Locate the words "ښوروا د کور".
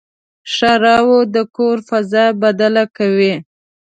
0.53-1.77